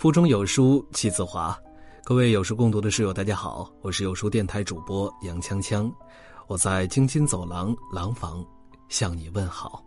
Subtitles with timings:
[0.00, 1.54] 腹中有书气自华，
[2.04, 5.92] 各位有书共读的室友，大家好，我是有书电台主播杨锵锵，
[6.46, 8.42] 我在京津走廊廊坊
[8.88, 9.84] 向你问好。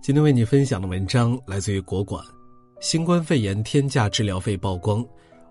[0.00, 2.24] 今天为你分享的文章来自于国馆，
[2.80, 5.04] 新冠肺炎天价治疗费曝光，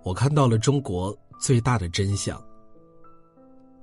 [0.03, 2.41] 我看到了中国最大的真相。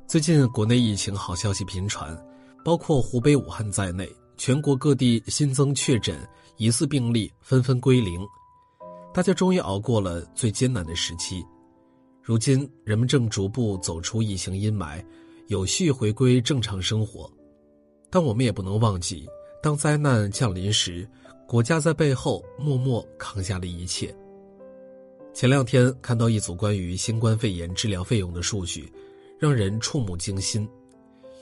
[0.06, 2.18] 最近国内疫情好消息频传，
[2.64, 6.26] 包括湖北武汉在内，全国各地新增确诊
[6.56, 8.18] 疑似病例纷纷归零。
[9.12, 11.44] 大家终于熬过了最艰难的时期，
[12.22, 15.04] 如今人们正逐步走出疫情阴霾，
[15.48, 17.30] 有序回归正常生活。
[18.08, 19.28] 但我们也不能忘记，
[19.60, 21.08] 当灾难降临时，
[21.46, 24.14] 国家在背后默默扛下了一切。
[25.34, 28.92] 前两天看到一组关于新冠肺炎治疗费用的数据，
[29.40, 30.68] 让人触目惊心：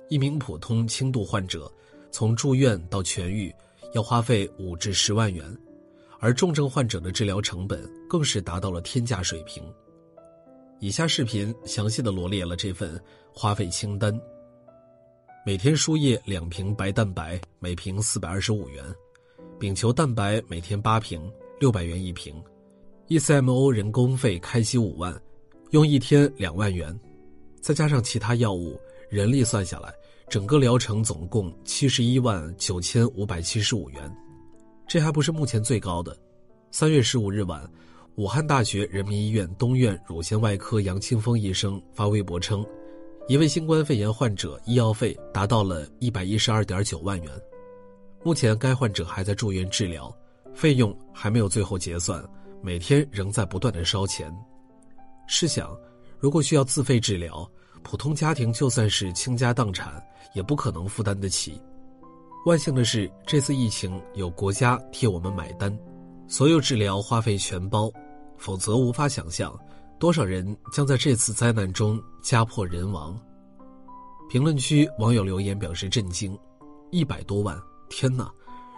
[0.09, 1.71] 一名普通轻度患者，
[2.11, 3.55] 从住院到痊愈，
[3.93, 5.45] 要花费五至十万元。
[6.21, 9.62] 而重症患者的治疗成本更是达到了天价水平。
[10.81, 13.01] 以下视频详细的罗列了这份
[13.33, 14.19] 花费清单。
[15.45, 18.84] 每天输液两瓶白蛋白，每瓶四百二十五元；
[19.59, 21.20] 丙球蛋白每天八瓶，
[21.59, 22.35] 六百元一瓶
[23.09, 25.19] ；ECMO 人工费开机五万，
[25.70, 26.97] 用一天两万元，
[27.61, 29.92] 再加上其他药物、人力算下来，
[30.29, 34.28] 整个疗程总共七十一万九千五百七十五元。
[34.89, 36.17] 这还不是目前最高的。
[36.70, 37.62] 三月十五日晚，
[38.17, 42.64] 武汉大学人民医院东院乳腺外科杨清峰医生发微博称，
[43.28, 47.30] 一位新冠肺炎患者医药费达到了一百一十二点九万元。
[48.25, 50.11] 目前该患者还在住院治疗，
[50.55, 52.25] 费用还没有最后结算，
[52.62, 54.34] 每天仍在不断的烧钱。
[55.27, 55.77] 试想，
[56.19, 57.47] 如果需要自费治疗，
[57.83, 60.02] 普通家庭就算是倾家荡产，
[60.33, 61.61] 也不可能负担得起。
[62.47, 65.77] 万幸的是，这次疫情有国家替我们买单，
[66.28, 67.91] 所有治疗花费全包，
[68.39, 69.55] 否则无法想象
[69.98, 73.18] 多少人将在这次灾难中家破人亡。
[74.30, 76.39] 评论区网友留言表示震惊：
[76.90, 78.30] 一百多万，天哪！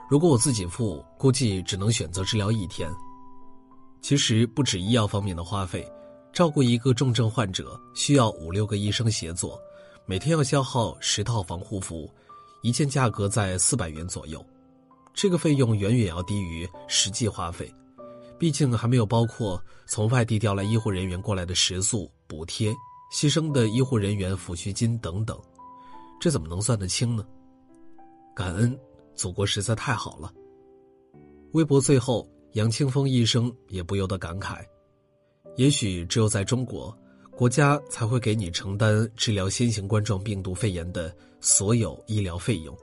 [0.08, 2.90] 如果我自己付，估计只能选择治疗一天。
[4.00, 5.86] 其实不止医药方面的花费，
[6.32, 9.60] 照顾一个重症患者需要五六个医生协作，
[10.06, 12.10] 每天要消耗十套防护服。
[12.62, 14.44] 一件价格在四百元左右，
[15.14, 17.72] 这个费用远远要低于实际花费，
[18.38, 22.72] 毕竟还没有包括从外地调来医护人员过来的食宿补贴、
[23.12, 25.40] 牺牲的医护人员抚恤金等等，
[26.20, 27.26] 这怎么能算得清呢？
[28.34, 28.78] 感恩，
[29.14, 30.32] 祖国实在太好了。
[31.52, 34.64] 微博最后，杨清风医生也不由得感慨：
[35.56, 36.96] 也许只有在中国。
[37.40, 42.76] 国家才会给你承担治疗新型冠状病毒肺炎的所有医疗费用。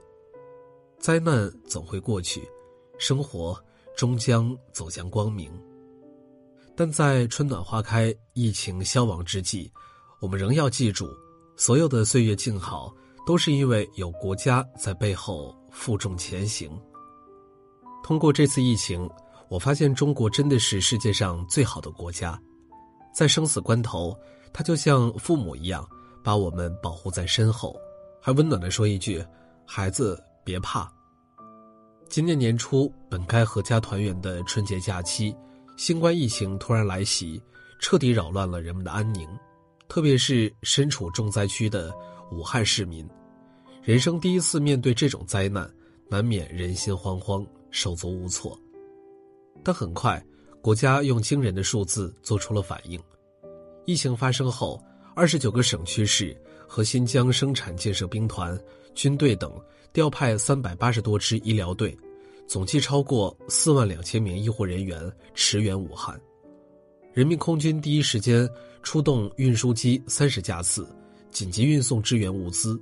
[0.98, 2.42] 灾难总会过去，
[2.98, 3.56] 生活
[3.96, 5.48] 终将走向光明。
[6.74, 9.70] 但在春暖花开、疫情消亡之际，
[10.18, 11.08] 我们仍要记住，
[11.56, 12.92] 所有的岁月静好，
[13.24, 16.68] 都是因为有国家在背后负重前行。
[18.02, 19.08] 通过这次疫情，
[19.48, 22.36] 我发现中国真的是世界上最好的国家，
[23.14, 24.12] 在生死关头。
[24.58, 25.88] 他就像父母一样，
[26.20, 27.80] 把我们保护在身后，
[28.20, 29.24] 还温暖的说一句
[29.64, 30.92] ：“孩子别怕。”
[32.10, 35.32] 今年年初本该阖家团圆的春节假期，
[35.76, 37.40] 新冠疫情突然来袭，
[37.78, 39.28] 彻底扰乱了人们的安宁，
[39.86, 41.94] 特别是身处重灾区的
[42.32, 43.08] 武汉市民，
[43.80, 45.72] 人生第一次面对这种灾难，
[46.10, 48.60] 难免人心惶惶、手足无措。
[49.62, 50.20] 但很快，
[50.60, 53.00] 国家用惊人的数字做出了反应。
[53.88, 54.78] 疫情发生后，
[55.14, 58.54] 二十九个省区市和新疆生产建设兵团、
[58.94, 59.50] 军队等
[59.94, 61.96] 调派三百八十多支医疗队，
[62.46, 66.20] 总计超过四万两千名医护人员驰援武汉。
[67.14, 68.46] 人民空军第一时间
[68.82, 70.86] 出动运输机三十架次，
[71.30, 72.78] 紧急运送支援物资。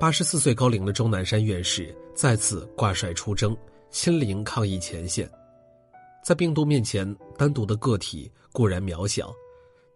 [0.00, 3.56] 八十四岁高龄的钟南山院士再次挂帅出征，
[3.92, 5.30] 亲临抗疫前线。
[6.24, 7.06] 在病毒面前，
[7.38, 9.32] 单独的个体固然渺小。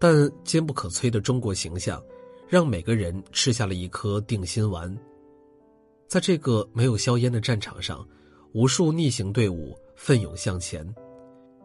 [0.08, 2.00] 但坚不可摧的中国形象，
[2.46, 4.96] 让每个人吃下了一颗定心丸。
[6.06, 8.06] 在这个没有硝烟的战场上，
[8.52, 10.86] 无数逆行队伍奋勇向前，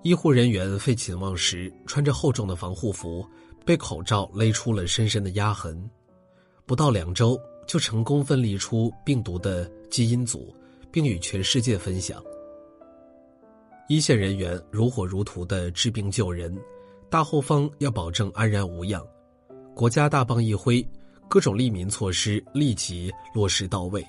[0.01, 3.23] 医护人员废寝忘食，穿着厚重的防护服，
[3.63, 5.87] 被口罩勒出了深深的压痕。
[6.65, 10.51] 不到两周，就成功分离出病毒的基因组，
[10.91, 12.19] 并与全世界分享。
[13.87, 16.59] 一线人员如火如荼的治病救人。
[17.11, 19.05] 大后方要保证安然无恙，
[19.75, 20.81] 国家大棒一挥，
[21.27, 24.01] 各种利民措施立即落实到位。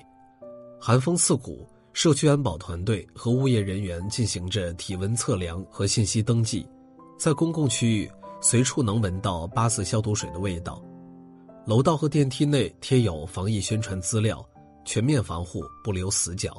[0.79, 6.65] 寒风刺骨，社区安保团队和物业人员进行着体温测量和信息登记，
[7.19, 8.09] 在公共区域
[8.39, 10.81] 随处能闻到八四消毒水的味道，
[11.65, 14.41] 楼道和电梯内贴有防疫宣传资料，
[14.85, 16.53] 全面防护，不留死角。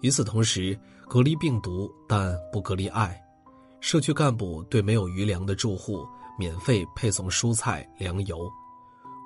[0.00, 0.76] 与此同时，
[1.08, 3.23] 隔离病毒，但不隔离爱。
[3.84, 6.08] 社区干部对没有余粮的住户
[6.38, 8.50] 免费配送蔬菜、粮油，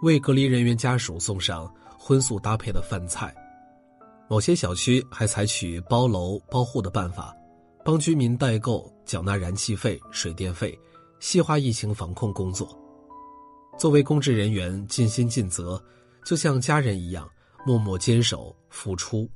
[0.03, 3.33] 为隔离人员家属送上荤素搭配的饭菜。
[4.29, 7.33] 某些小区还采取包楼包户的办法，
[7.85, 10.77] 帮居民代购、缴纳燃气费、水电费，
[11.21, 12.69] 细化疫情防控工作。
[13.79, 15.81] 作为公职人员，尽心尽责，
[16.25, 17.31] 就像家人一样，
[17.65, 19.31] 默默坚守、付出，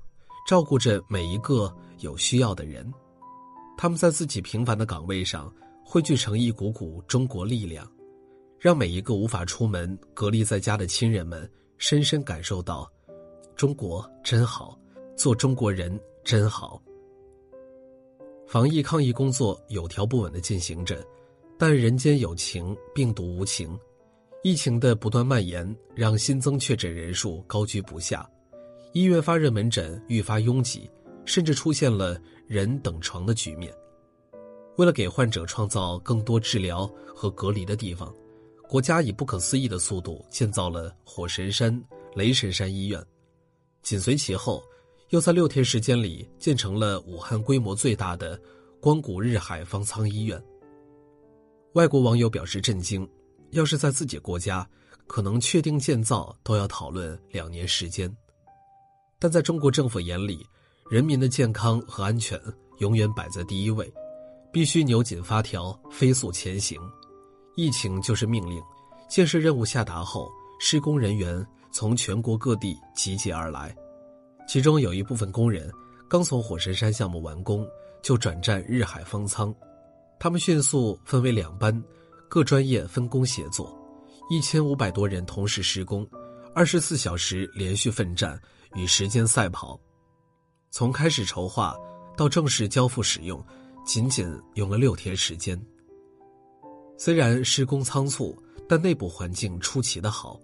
[0.49, 2.93] 照顾着每一个有需要的人。
[3.77, 5.53] 他们在自己平凡的岗位上
[5.85, 7.91] 汇聚成一股股中国力量，
[8.59, 12.89] 让每一个无法出门、隔离在家的亲人们深深感受到：
[13.57, 14.79] 中国真好，
[15.17, 16.81] 做中国人真好。
[18.47, 21.05] 防疫抗疫工作有条不紊的进行着，
[21.59, 23.77] 但人间有情，病毒无情。
[24.45, 28.29] 疫情的不断蔓延，让新增确诊人数高居不下，
[28.93, 30.89] 医院发热门诊愈发拥挤。
[31.25, 32.21] 甚至出现了
[32.53, 33.75] 人等床的局面。
[34.77, 38.15] 为了给患者创造更多治疗和隔离的地方，
[38.69, 41.83] 国家以不可思议的速度建造了火神山、
[42.15, 43.03] 雷神山医院，
[43.81, 44.63] 紧随其后，
[45.09, 48.39] 又在六天时间里建成了武汉规模最大的
[48.83, 50.43] 光谷日海方舱医院。
[51.73, 53.09] 外国网友表示震惊：
[53.53, 54.69] 要是在自己国家，
[55.07, 58.15] 可能确定建造都要讨论两年时间，
[59.19, 60.47] 但在中国政府眼里。
[60.93, 62.39] 人民的健康和安全
[62.81, 63.91] 永远摆在第一位，
[64.53, 66.79] 必须扭紧发条，飞速前行。
[67.57, 68.63] 疫情就是命令，
[69.09, 70.31] 建设任务下达后，
[70.61, 73.75] 施工人员从全国各地集结而来，
[74.47, 75.73] 其中有一部分工人
[76.11, 77.67] 刚从火神山项目完工，
[78.03, 79.55] 就转战日海方舱。
[80.21, 81.83] 他们迅速分为两班，
[82.29, 83.75] 各专业分工协作，
[84.29, 86.07] 一千五百多人同时施工，
[86.55, 88.39] 二十四小时连续奋战，
[88.75, 89.81] 与时间赛跑。
[90.73, 91.77] 从开始筹划
[92.17, 93.45] 到正式交付使用，
[93.85, 95.61] 仅仅用了六天时间。
[96.97, 98.35] 虽然施工仓促，
[98.67, 100.41] 但内部环境出奇的好。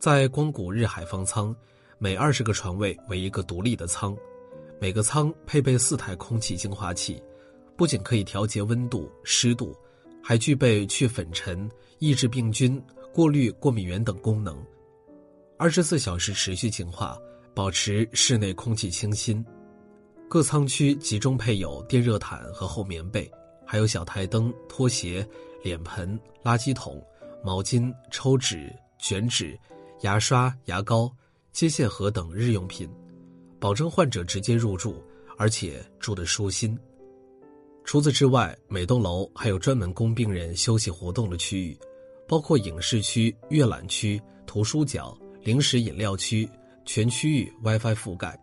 [0.00, 1.54] 在光谷日海方舱，
[1.98, 4.16] 每二十个床位为一个独立的舱，
[4.80, 7.22] 每个舱配备四台空气净化器，
[7.76, 9.72] 不仅可以调节温度、湿度，
[10.20, 11.70] 还具备去粉尘、
[12.00, 14.60] 抑制病菌、过滤过敏源等功能，
[15.56, 17.16] 二十四小时持续净化。
[17.54, 19.44] 保持室内空气清新，
[20.28, 23.30] 各舱区集中配有电热毯和厚棉被，
[23.64, 25.24] 还有小台灯、拖鞋、
[25.62, 27.00] 脸盆、垃圾桶、
[27.44, 29.56] 毛巾、抽纸、卷纸、
[30.00, 31.08] 牙刷、牙膏、
[31.52, 32.90] 接线盒等日用品，
[33.60, 35.00] 保证患者直接入住，
[35.38, 36.76] 而且住得舒心。
[37.84, 41.78] 除此之外，每栋楼还有专门供病人休息活动的区域，
[42.26, 46.48] 包括影视区、阅览区、图书角、零食饮料区。
[46.84, 48.38] 全区域 WiFi 覆盖，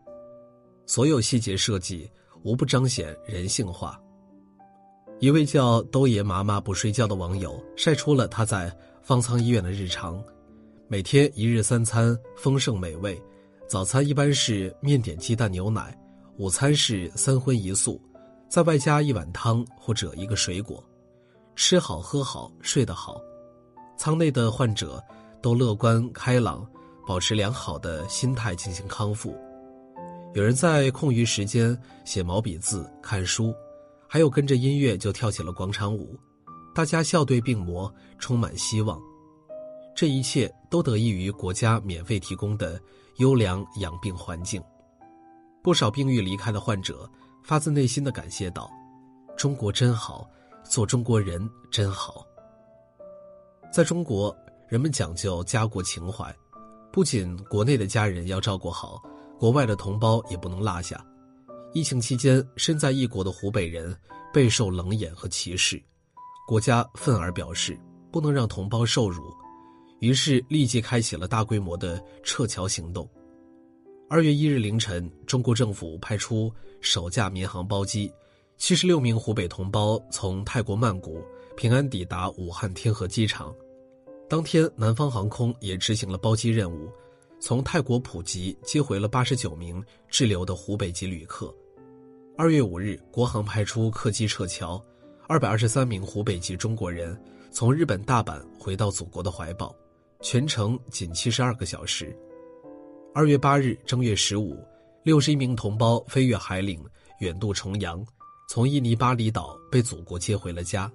[0.86, 2.10] 所有细节设计
[2.44, 4.00] 无不彰显人性化。
[5.20, 10.24] 一位叫“兜爷妈妈不睡觉”的网友晒出了他在方舱医院的日常：
[10.88, 13.22] 每天一日三餐丰盛美味，
[13.68, 15.96] 早餐一般是面点鸡蛋牛奶，
[16.38, 18.02] 午餐是三荤一素，
[18.50, 20.84] 再外加一碗汤或者一个水果，
[21.56, 23.22] 吃好喝好睡得好。
[23.96, 25.04] 舱内的患者
[25.44, 26.68] 都乐观开朗。
[27.06, 29.36] 保持良好的心态进行康复，
[30.34, 33.54] 有人在空余时间写毛笔字、看书，
[34.08, 36.18] 还有跟着音乐就跳起了广场舞，
[36.74, 39.00] 大家笑对病魔，充满希望。
[39.94, 42.82] 这一切都得益于国家免费提供的
[43.18, 44.62] 优良养病环境。
[45.62, 47.10] 不少病愈离开的患者
[47.44, 48.72] 发自内心的感谢道
[49.38, 50.28] ：“中国真好，
[50.64, 52.26] 做中国人真好。”
[53.72, 54.36] 在中国，
[54.68, 56.34] 人们讲究家国情怀。
[56.92, 59.02] 不仅国内的家人要照顾好，
[59.40, 61.04] 国外的同胞也不能落下。
[61.74, 63.96] 疫情期间，身在异国的湖北人
[64.34, 65.82] 备受冷眼和歧视，
[66.46, 67.80] 国家愤而表示
[68.12, 69.24] 不能让同胞受辱，
[70.00, 73.10] 于是立即开启了大规模的撤侨行动。
[74.10, 78.12] 二月一日凌晨，中国政府派出首架民航包机，
[78.58, 81.24] 七十六名湖北同胞从泰国曼谷
[81.56, 83.56] 平安抵达武汉天河机场。
[84.32, 86.90] 当天，南方航空也执行了包机任务，
[87.38, 91.54] 从泰国普吉接回了八十九名滞留的湖北籍旅客。
[92.38, 94.82] 二月五日，国航派出客机撤侨，
[95.28, 97.22] 二百二十三名湖北籍中国人
[97.52, 99.76] 从日本大阪回到祖国的怀抱，
[100.22, 102.18] 全程仅七十二个小时。
[103.14, 104.58] 二月八日，正月十五，
[105.04, 106.82] 六十一名同胞飞越海岭，
[107.20, 108.02] 远渡重洋，
[108.48, 110.90] 从印尼巴厘岛被祖国接回了家。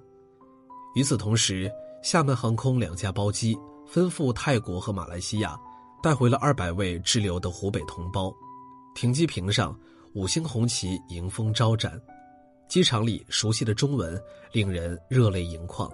[0.95, 1.71] 与此同时，
[2.09, 5.59] 厦门航空两架包机分赴泰国和马来西亚，
[6.01, 8.33] 带回了二百位滞留的湖北同胞。
[8.95, 9.77] 停机坪上，
[10.13, 12.01] 五星红旗迎风招展，
[12.69, 14.17] 机场里熟悉的中文
[14.53, 15.91] 令人热泪盈眶。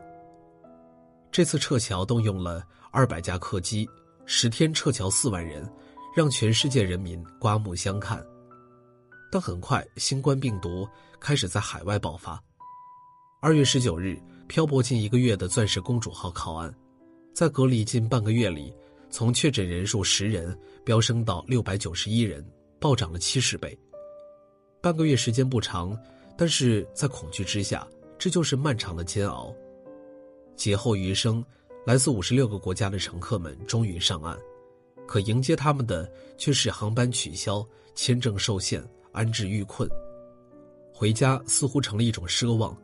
[1.32, 3.90] 这次撤侨动用了二百架客机，
[4.28, 5.68] 十天撤侨四万人，
[6.16, 8.24] 让全世界人民刮目相看。
[9.32, 10.88] 但很快，新冠病毒
[11.20, 12.40] 开始在海外爆发。
[13.42, 14.16] 二月十九日。
[14.48, 16.74] 漂泊近一个月的“钻石公主号”靠岸，
[17.34, 18.74] 在隔离近半个月里，
[19.10, 22.46] 从确诊人数十人飙升到六百九十一人，
[22.80, 23.78] 暴涨了七十倍。
[24.82, 25.98] 半个月时间不长，
[26.38, 29.54] 但是在恐惧之下，这就是漫长的煎熬。
[30.56, 31.44] 劫后余生，
[31.86, 34.38] 来自五十六个国家的乘客们终于上岸，
[35.08, 39.90] 可迎接他们的却是航班取消、签证受限、安置遇困。
[40.94, 42.78] 回家似乎成了一种奢望。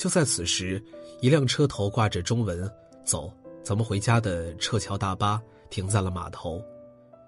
[0.00, 0.82] 就在此时，
[1.20, 2.66] 一辆车头挂着中文
[3.04, 3.30] “走，
[3.62, 5.38] 咱们回家”的撤侨大巴
[5.68, 6.58] 停在了码头。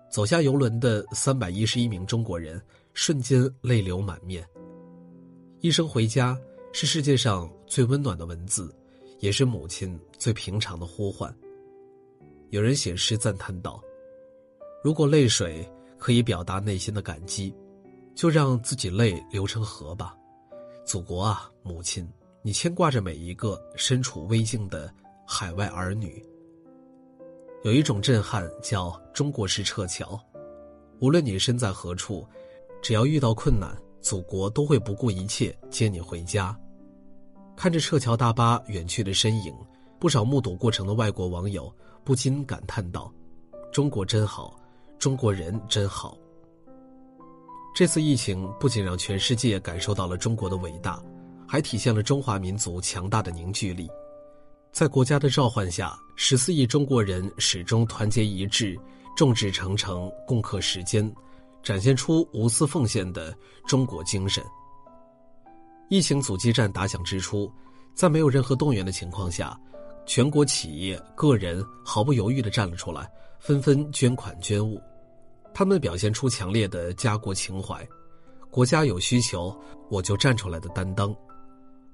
[0.09, 2.59] 走下游轮的三百一十一名中国人
[2.95, 4.43] 瞬间泪流满面。
[5.61, 6.35] 一声回家
[6.73, 8.75] 是世界上最温暖的文字，
[9.21, 11.31] 也是母亲最平常的呼唤。
[12.49, 13.83] 有人写诗赞叹道
[14.83, 17.55] ：“如果泪水可以表达内心的感激，
[18.15, 20.17] 就让自己泪流成河吧，
[20.87, 22.11] 祖国啊，母亲。”
[22.45, 24.93] 你牵挂着每一个身处危境的
[25.25, 26.21] 海外儿女。
[27.63, 30.19] 有一种震撼叫中国式撤侨，
[31.01, 32.27] 无论你身在何处，
[32.83, 36.59] 只要遇到困难，祖国都会不顾一切接你回家。
[37.57, 39.55] 看着撤侨大巴远去的身影，
[40.01, 41.73] 不少目睹过程的外国网友
[42.03, 43.13] 不禁感叹道
[43.71, 44.59] ：“中国真好，
[44.99, 46.19] 中国人真好。”
[47.73, 51.01] 这次疫情不仅让全世界感受到了中国的伟大。
[51.53, 53.87] 还体现了中华民族强大的凝聚力，
[54.73, 58.75] 在国家的召唤下，十四亿中国人始终团结一致，
[59.15, 61.15] 众志成城，共克时艰，
[61.63, 64.43] 展现出无私奉献的中国精神。
[65.91, 67.53] 疫情阻击战打响之初，
[67.95, 69.55] 在没有任何动员的情况下，
[70.07, 73.07] 全国企业、个人毫不犹豫地站了出来，
[73.39, 74.81] 纷纷捐款捐物，
[75.53, 77.87] 他们表现出强烈的家国情怀，
[78.51, 79.55] 国家有需求，
[79.91, 81.15] 我就站出来的担当。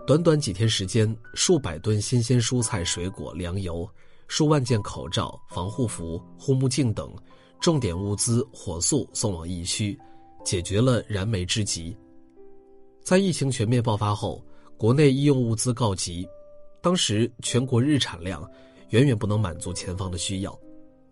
[0.09, 3.87] 短短几天时间，数百吨新鲜蔬菜、水果、粮油，
[4.27, 7.15] 数万件口罩、防护服、护目镜等
[7.61, 9.99] 重点物资火速送往疫区，
[10.43, 11.95] 解决了燃眉之急。
[13.05, 14.43] 在疫情全面爆发后，
[14.79, 16.27] 国内医用物资告急，
[16.81, 18.51] 当时全国日产量
[18.89, 20.59] 远远不能满足前方的需要，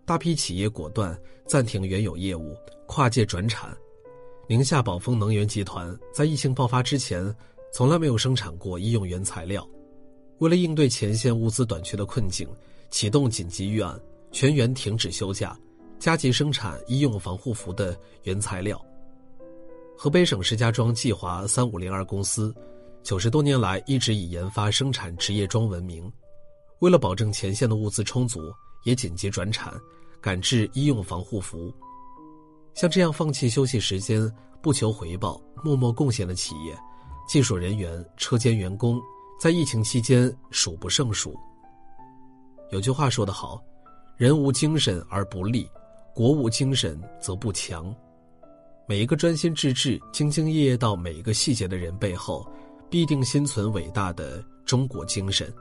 [0.06, 3.76] 大批企业果断暂停原有业务，跨界转产。
[4.48, 7.36] 宁夏宝丰能源集团在疫情爆发之前。
[7.76, 9.68] 从来没有生产过医用原材料，
[10.38, 12.48] 为了应对前线物资短缺的困境，
[12.88, 14.00] 启动紧急预案，
[14.32, 15.54] 全员停止休假，
[15.98, 18.82] 加急生产医用防护服的原材料。
[19.94, 22.50] 河北省石家庄计华三五零二公司，
[23.02, 26.10] 九十多年来一直以研发生产职业装闻名，
[26.78, 28.40] 为了保证前线的物资充足，
[28.84, 29.70] 也紧急转产，
[30.18, 31.70] 赶制医用防护服。
[32.72, 36.74] 像这样放弃休息时间、不求回报、默默贡献的企业。
[37.26, 39.00] 技术人员、车间员工，
[39.40, 41.36] 在疫情期间数不胜数。
[42.70, 43.60] 有句话说得好
[44.16, 45.68] ：“人无精神而不立，
[46.14, 47.94] 国无精神则不强。”
[48.88, 52.48] 每一个专心致志、兢兢业业到每一个细节的人背后，
[52.88, 55.52] 必定心存伟大的中国精神。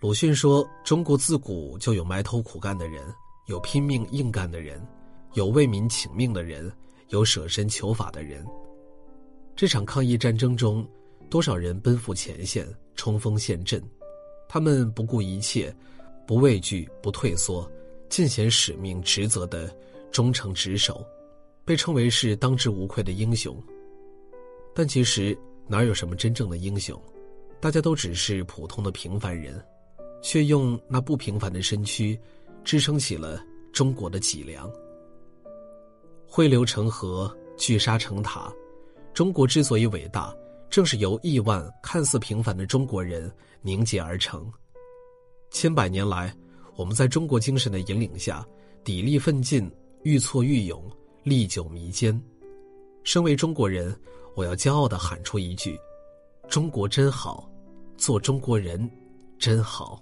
[0.00, 3.02] 鲁迅说：“中国自古就有埋头苦干的人，
[3.46, 4.86] 有拼命硬干的人，
[5.32, 6.70] 有为民请命的人，
[7.08, 8.46] 有舍身求法的人。”
[9.58, 10.86] 这场抗疫战争中，
[11.28, 13.82] 多少人奔赴前线冲锋陷阵，
[14.48, 15.74] 他们不顾一切，
[16.28, 17.68] 不畏惧，不退缩，
[18.08, 19.76] 尽显使命职责的
[20.12, 21.04] 忠诚职守，
[21.64, 23.60] 被称为是当之无愧的英雄。
[24.76, 25.36] 但其实
[25.66, 26.96] 哪有什么真正的英雄，
[27.60, 29.60] 大家都只是普通的平凡人，
[30.22, 32.16] 却用那不平凡的身躯，
[32.62, 34.70] 支撑起了中国的脊梁。
[36.28, 38.54] 汇流成河，聚沙成塔。
[39.18, 40.32] 中国之所以伟大，
[40.70, 43.28] 正是由亿万看似平凡的中国人
[43.62, 44.48] 凝结而成。
[45.50, 46.32] 千百年来，
[46.76, 48.46] 我们在中国精神的引领下，
[48.84, 49.68] 砥砺奋进，
[50.04, 50.88] 愈挫愈勇，
[51.24, 52.16] 历久弥坚。
[53.02, 53.92] 身为中国人，
[54.36, 55.76] 我要骄傲地喊出一句
[56.48, 57.50] ：“中国真好，
[57.96, 58.88] 做中国人
[59.36, 60.00] 真好。”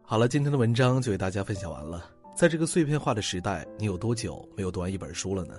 [0.00, 2.10] 好了，今天的文章就为大家分享完了。
[2.34, 5.58] 在这个碎片化的时代，你有多久没有读完一本书了呢？